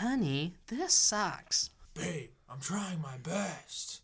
[0.00, 1.70] Honey, this sucks.
[1.94, 4.02] Babe, I'm trying my best.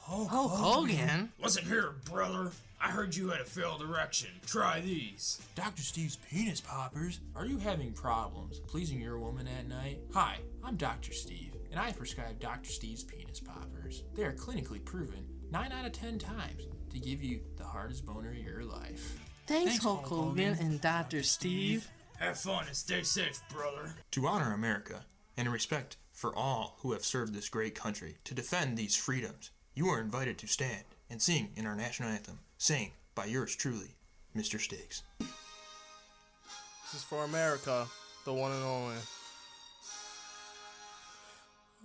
[0.00, 1.32] Hulk Hogan?
[1.42, 2.52] Listen here, brother.
[2.80, 4.28] I heard you had a failed erection.
[4.46, 5.40] Try these.
[5.56, 5.82] Dr.
[5.82, 7.18] Steve's penis poppers.
[7.34, 9.98] Are you having problems pleasing your woman at night?
[10.14, 11.12] Hi, I'm Dr.
[11.12, 12.70] Steve, and I prescribe Dr.
[12.70, 14.04] Steve's penis poppers.
[14.14, 18.30] They are clinically proven 9 out of 10 times to give you the hardest boner
[18.30, 19.18] of your life.
[19.48, 20.66] Thanks, Thanks, Hulk Hulk Hogan Hogan.
[20.66, 21.24] and Dr.
[21.24, 21.88] Steve.
[22.18, 23.94] Have fun and stay safe, brother.
[24.10, 25.04] To honor America
[25.36, 29.52] and in respect for all who have served this great country to defend these freedoms,
[29.74, 33.94] you are invited to stand and sing in our national anthem, sang by yours truly,
[34.36, 34.60] Mr.
[34.60, 35.04] Stiggs.
[35.20, 37.86] This is for America,
[38.24, 38.96] the one and only.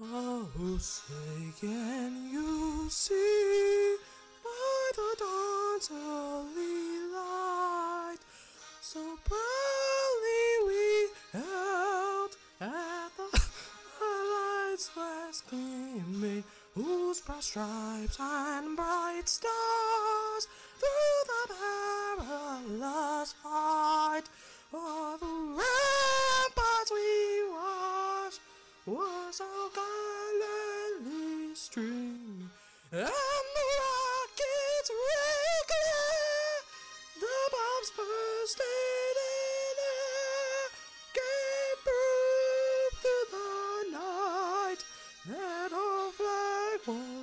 [0.02, 0.48] Oh,
[0.80, 1.14] say
[1.62, 3.98] can you see
[4.44, 8.18] by the dawn's early light
[8.82, 10.03] so proudly
[17.14, 20.48] whose broad stripes and bright stars
[20.80, 21.54] through the
[22.18, 24.24] perilous fight.
[24.74, 28.40] Of the ramparts we watched
[28.88, 32.50] was so gallantly streaming,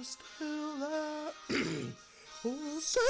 [0.03, 1.33] still there.
[2.43, 3.01] Oh, say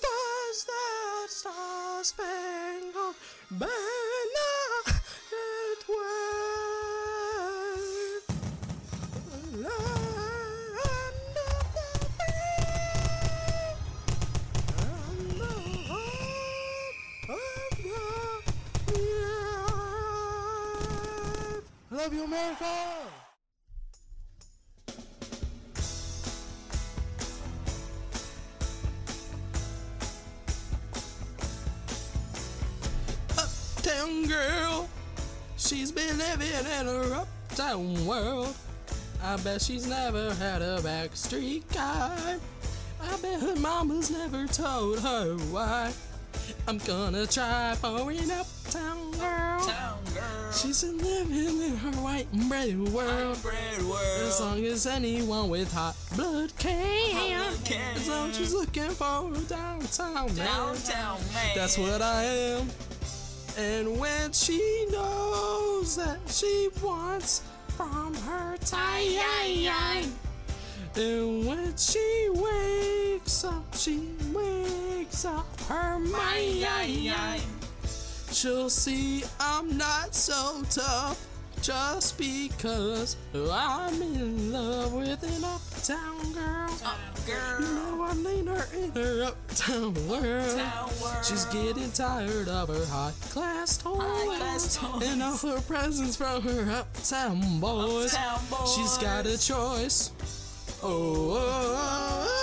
[0.00, 3.14] does that star-spangled
[3.50, 4.84] banner
[5.30, 6.80] yet wave?
[9.52, 12.64] Land of the free
[14.78, 15.52] and the
[17.28, 17.44] of
[17.76, 17.92] the
[18.86, 19.20] brave.
[21.90, 23.09] Love you, America!
[36.62, 38.54] Living in her uptown world.
[39.22, 42.36] I bet she's never had a backstreet guy.
[43.02, 45.92] I bet her mama's never told her why.
[46.66, 50.52] I'm gonna try for an uptown girl.
[50.52, 53.38] She's living in her white bread world.
[54.22, 57.54] As long as anyone with hot blood can.
[57.94, 60.76] As long as she's looking for a downtown man.
[61.54, 62.68] That's what I am.
[63.58, 65.39] And when she knows
[65.96, 69.72] that she wants from her time,
[70.96, 77.42] and when she wakes up, she wakes up her mind.
[78.32, 81.18] She'll see I'm not so tough
[81.62, 86.70] just because I'm in love with an uptown girl.
[86.70, 87.60] Uptown girl.
[87.60, 90.58] You know I need her in her uptown world.
[90.58, 91.24] Uptown world.
[91.24, 97.60] She's getting tired of her high class toys and all her presents from her uptown
[97.60, 98.16] boys.
[98.74, 100.12] She's got a choice.
[100.82, 102.39] Oh, oh, oh, oh,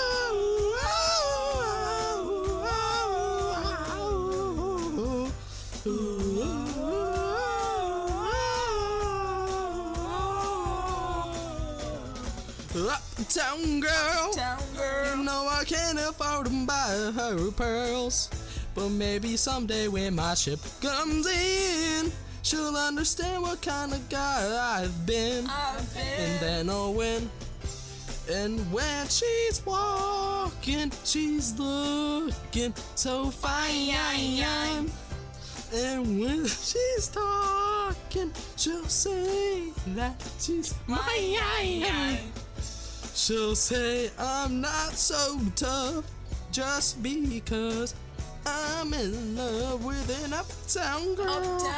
[12.79, 12.99] oh.
[13.19, 14.33] Uptown girl,
[15.17, 18.29] you know I can't afford to buy her pearls.
[18.75, 22.11] But maybe someday when my ship comes in,
[22.43, 25.47] she'll understand what kind of guy I've been.
[25.97, 27.29] And then I'll win.
[28.29, 33.95] And when she's walking, she's looking so fine.
[35.73, 42.19] And when she's talking, she'll say that she's mine.
[43.17, 46.05] She'll say I'm not so tough
[46.51, 47.95] just because
[48.45, 51.73] I'm in love with an uptown girl.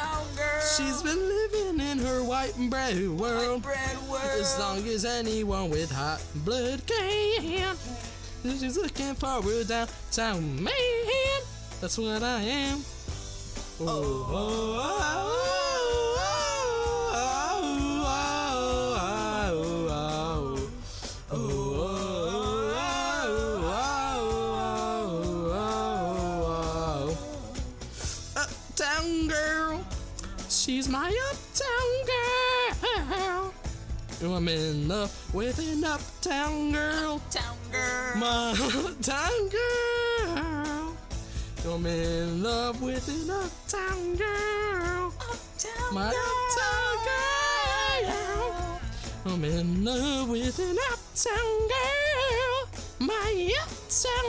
[0.76, 3.64] She's been living in her white bread world.
[4.38, 7.74] As long as anyone with hot blood can.
[8.42, 11.40] She's looking for a downtown man.
[11.80, 12.84] That's what I am.
[13.80, 15.29] Oh, oh, oh, oh,
[35.00, 37.14] love with an uptown girl.
[37.14, 38.16] Uptown girl.
[38.16, 40.94] My uptown girl.
[41.66, 45.12] I'm in love with an uptown girl.
[45.92, 46.96] My uptown
[48.04, 48.80] girl.
[49.26, 52.68] I'm in love with an uptown girl.
[52.98, 54.28] My uptown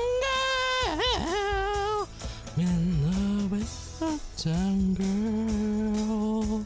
[0.88, 2.08] girl.
[2.56, 6.66] I'm in love with uptown girl.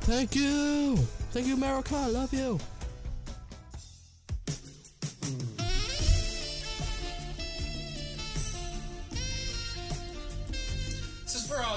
[0.00, 0.96] Thank you.
[1.30, 1.94] Thank you, America.
[1.94, 2.58] I love you.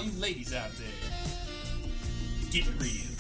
[0.01, 0.87] All you ladies out there.
[2.49, 3.11] Get real.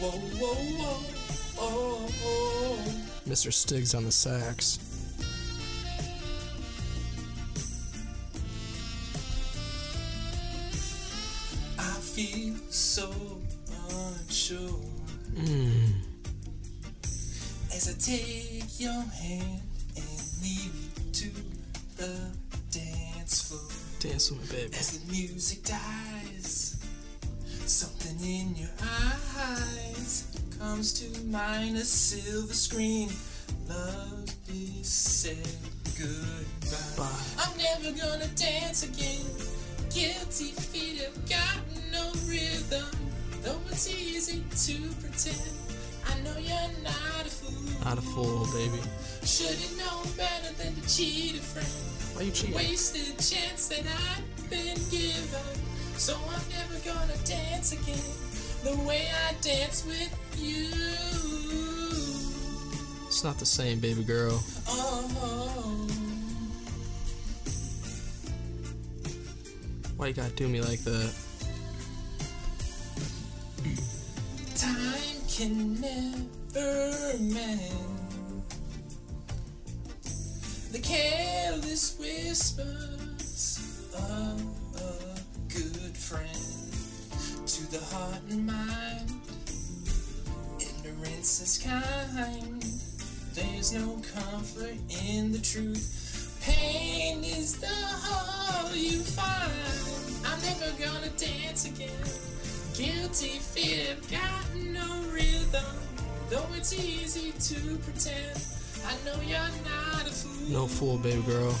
[0.00, 1.04] Whoa, whoa, whoa.
[1.58, 2.78] Oh, oh.
[3.28, 3.52] Mr.
[3.52, 4.78] Stiggs on the sax.
[11.78, 13.12] I feel so
[13.90, 14.80] unsure
[15.34, 15.92] Mmm.
[17.74, 19.60] as I take your hand
[19.96, 21.63] and lead you to
[21.96, 22.30] the
[22.70, 23.68] dance floor.
[24.00, 24.74] Dance with me, baby.
[24.74, 26.76] As the music dies,
[27.66, 30.26] something in your eyes
[30.58, 31.76] comes to mind.
[31.76, 33.10] A silver screen.
[33.68, 35.36] Love is said
[35.98, 36.76] goodbye.
[36.96, 37.10] Bye.
[37.38, 39.24] I'm never gonna dance again.
[39.90, 41.58] Guilty feet have got
[41.92, 42.84] no rhythm.
[43.42, 45.38] Though it's easy to pretend.
[46.06, 47.84] I know you're not a fool.
[47.84, 48.80] Not a fool, baby.
[49.24, 52.54] Should've known better than to cheat a friend Why you cheating?
[52.54, 55.56] wasted chance that I'd been given.
[55.96, 57.98] So I'm never gonna dance again
[58.64, 60.68] the way I dance with you.
[63.06, 64.42] It's not the same, baby girl.
[64.68, 65.86] Oh,
[69.96, 71.14] Why you gotta do me like that?
[74.54, 78.03] time can never mend
[80.84, 83.58] careless whispers
[83.94, 84.40] of
[84.76, 86.28] a good friend
[87.46, 89.12] to the heart and mind.
[90.60, 92.62] Ignorance is kind.
[93.32, 94.76] There's no comfort
[95.08, 96.38] in the truth.
[96.42, 99.50] Pain is the hole you find.
[100.26, 101.88] I'm never gonna dance again.
[102.74, 105.64] Guilty feet have got no rhythm.
[106.28, 108.63] Though it's easy to pretend.
[108.86, 110.52] I know you're not a fool.
[110.52, 111.54] No fool, baby girl.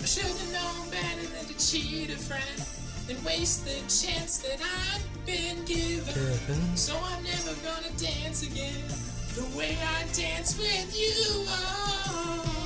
[0.00, 2.62] I should have known better than to cheat a friend
[3.10, 6.76] and waste the chance that I've been given.
[6.76, 8.84] So I'm never gonna dance again
[9.34, 11.44] the way I dance with you.
[11.48, 12.58] Oh.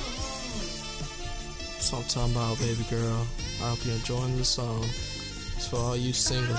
[1.93, 3.27] What I'm talking about, baby girl.
[3.61, 4.83] I hope you're enjoying the song.
[4.83, 6.55] It's for all you single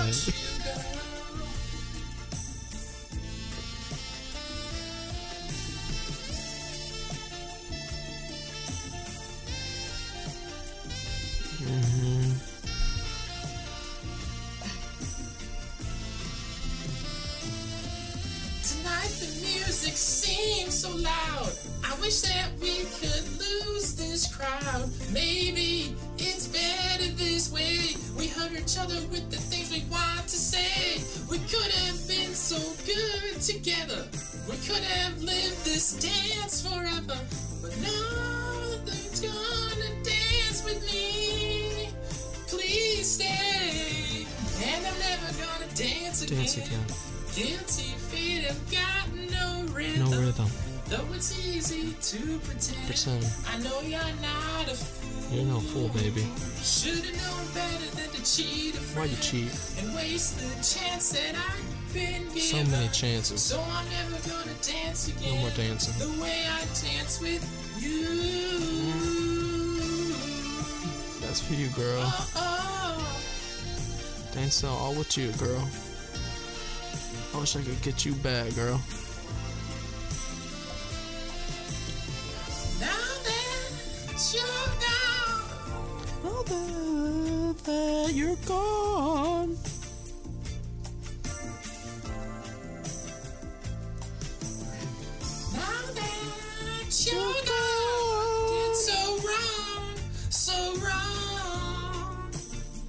[28.50, 31.00] We each other with the things we want to say.
[31.31, 34.06] We could have been so good together.
[34.49, 37.19] We could have lived this dance forever.
[37.62, 41.88] But nothing's gonna dance with me.
[42.46, 44.26] Please stay.
[44.62, 46.38] And I'm never gonna dance again.
[46.38, 46.87] Dance again.
[47.35, 50.11] Guilty feet have got no rhythm.
[50.11, 50.50] No rhythm.
[50.88, 52.87] Though it's easy to pretend.
[52.87, 53.25] Pretend.
[53.49, 55.13] I know you're not a fool.
[55.31, 56.26] You're no fool, baby.
[56.62, 59.50] Should've known better than to cheat Why you cheat?
[59.78, 62.40] And waste the chance that I've been given.
[62.40, 63.43] So many chances.
[63.43, 65.35] So I'm never gonna dance again.
[65.35, 65.95] No more dancing.
[65.99, 67.43] The way I dance with
[67.78, 68.04] you.
[71.21, 72.02] That's for you, girl.
[72.04, 72.75] Oh, oh.
[74.33, 75.69] Dancing all with you, girl.
[77.35, 78.81] I wish I could get you back, girl.
[88.14, 89.56] You're gone.
[95.52, 99.97] Now that you're gone, it's so wrong,
[100.30, 102.30] so wrong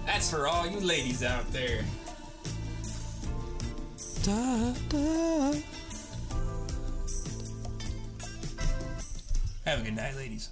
[0.05, 1.84] That's for all you ladies out there.
[4.24, 5.76] Da, da.
[9.67, 10.50] Have a good night, ladies.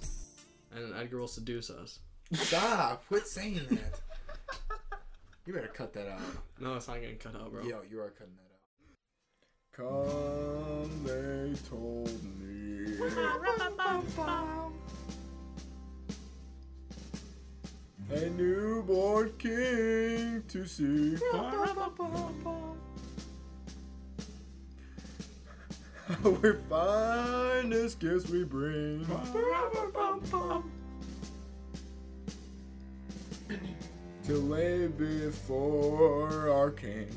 [0.76, 2.00] And Edgar will seduce us.
[2.34, 3.06] Stop!
[3.08, 4.00] Quit saying that.
[5.46, 6.20] You better cut that out.
[6.60, 7.62] No, it's not getting cut out, bro.
[7.62, 9.94] Yo, you are cutting that out.
[10.84, 12.10] Come, they told
[12.42, 12.92] me.
[18.10, 21.16] A newborn king to see.
[26.24, 29.04] Our finest gifts we bring.
[34.26, 37.08] To lay before our king.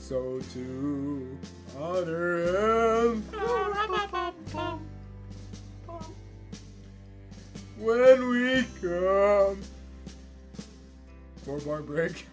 [0.00, 1.38] So to
[1.78, 3.22] honor him.
[7.78, 8.37] When we
[11.76, 12.26] break.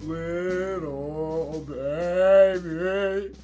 [0.00, 3.34] Little baby.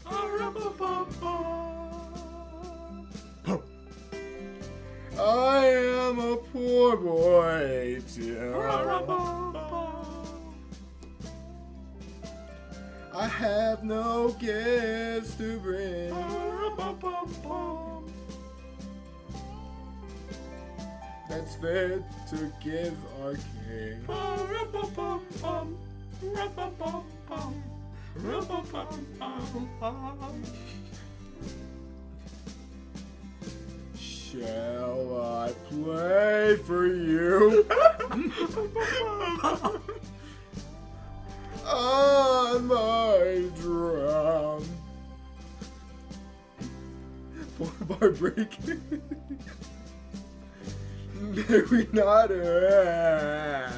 [5.19, 8.55] I am a poor boy too.
[13.13, 16.15] I have no gifts to bring.
[21.31, 24.05] That's fit to give our king.
[33.97, 37.65] Shall I play for you?
[41.65, 44.65] On my drum.
[47.87, 48.59] Bar break.
[51.21, 53.71] May we not the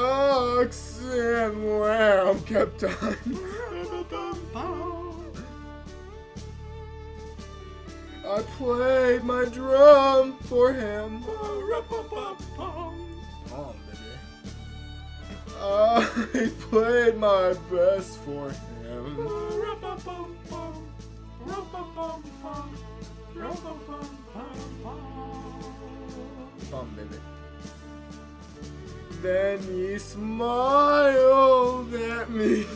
[0.00, 3.16] ox and lamb kept on.
[8.26, 11.22] I played my drum for him.
[15.60, 19.16] I played my best for him.
[26.70, 27.20] Bum, baby.
[29.22, 32.66] Then he smiled at me.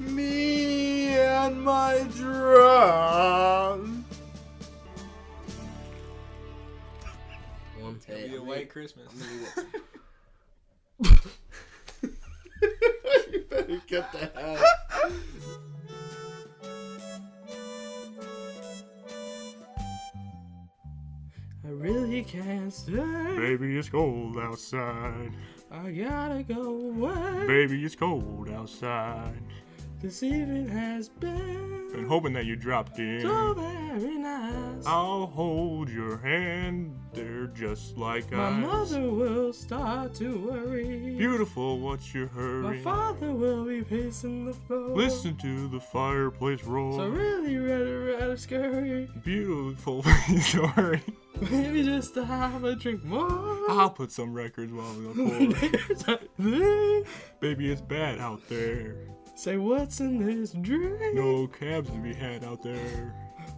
[0.00, 4.04] me and my drum.
[7.78, 9.06] One Hey, Be a I'm white Christmas.
[11.02, 11.10] you
[13.48, 14.29] better get the
[22.70, 23.36] can't stay.
[23.36, 25.32] Baby, it's cold outside.
[25.70, 27.46] I gotta go away.
[27.46, 29.42] Baby, it's cold outside.
[30.00, 33.20] This evening has been Been hoping that you dropped in.
[33.20, 34.86] so very nice.
[34.86, 36.96] I'll hold your hand.
[37.12, 38.36] They're just like I.
[38.36, 41.16] My mother will start to worry.
[41.18, 42.62] Beautiful, what's your hurry?
[42.62, 44.96] My father will be pacing the floor.
[44.96, 46.92] Listen to the fireplace roar.
[46.94, 49.10] So really rather rather scary.
[49.22, 50.02] Beautiful
[50.40, 51.02] story.
[51.50, 53.70] Maybe just to have a drink more.
[53.70, 57.04] I'll put some records while we There's a thing.
[57.40, 58.96] Baby, it's bad out there.
[59.34, 61.14] Say what's in this drink?
[61.14, 63.14] No cabs to be had out there.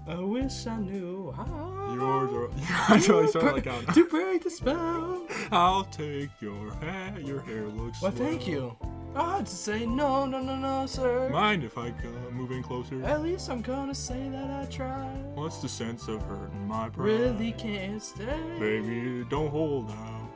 [0.07, 1.95] I wish I knew how.
[1.95, 2.51] Yours are.
[2.89, 3.87] I totally sound like I'm.
[3.87, 5.27] to break the spell.
[5.53, 7.25] I'll take your hat.
[7.25, 8.01] Your hair looks.
[8.01, 8.77] Well, thank you.
[9.15, 11.29] I had to say no, no, no, no, sir.
[11.31, 13.03] Mind if I come moving closer?
[13.05, 15.25] At least I'm gonna say that I tried.
[15.35, 17.05] What's the sense of hurting my pride?
[17.05, 18.41] Really can't stay.
[18.59, 20.31] Baby, don't hold out.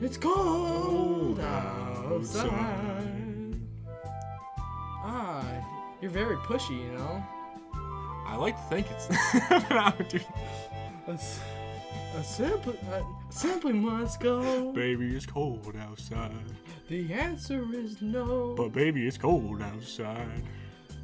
[0.00, 2.46] It's cold outside.
[2.46, 3.60] outside.
[5.04, 5.44] Ah,
[6.00, 7.24] you're very pushy, you know.
[8.26, 9.06] I like to think it's.
[9.70, 10.20] I would do-
[11.06, 11.40] A, s-
[12.18, 14.72] a simply, uh, simply must go.
[14.72, 16.32] baby, it's cold outside.
[16.88, 18.54] The answer is no.
[18.56, 20.42] But baby, it's cold outside.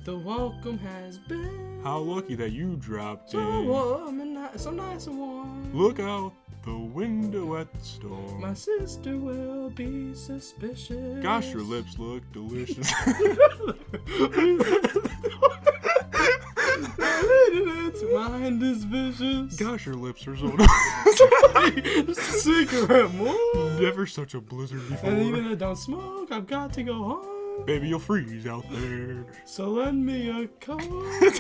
[0.04, 3.66] the welcome has been How lucky that you dropped so in.
[3.68, 5.70] warm and ni- so nice and warm.
[5.75, 6.32] Look out
[6.64, 8.40] the window at the storm.
[8.40, 11.23] My sister will be suspicious.
[11.23, 12.92] Gosh, your lips look delicious.
[18.12, 18.85] Mind is
[19.78, 20.56] Gosh, your lips are so.
[22.04, 23.80] Just a cigarette more.
[23.80, 25.11] Never such a blizzard before.
[25.11, 27.64] And even though I don't smoke, I've got to go home.
[27.64, 29.25] Baby, you'll freeze out there.
[29.44, 30.80] So lend me a coat.
[30.80, 31.38] Baby,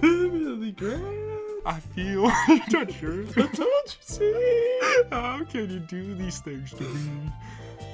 [0.00, 1.40] the grand.
[1.64, 3.32] I feel you touch yours.
[3.32, 4.80] Don't you see?
[5.12, 7.30] How can you do these things to me?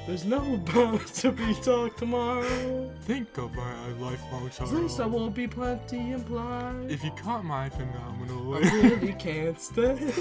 [0.06, 2.90] There's no about to be talked tomorrow.
[3.02, 6.86] Think of my lifelong At least I won't be plenty implied.
[6.90, 8.70] If you caught my phenomenal I way.
[8.80, 9.96] really can't stay.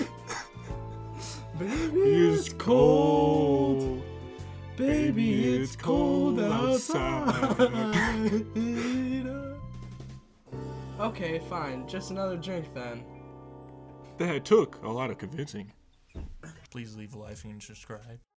[1.57, 3.79] Baby, It's it's cold.
[3.79, 4.03] cold.
[4.77, 7.65] Baby, it's cold outside.
[10.99, 11.87] okay, fine.
[11.87, 13.03] Just another drink then.
[14.19, 15.71] That took a lot of convincing.
[16.69, 18.19] Please leave a like and subscribe.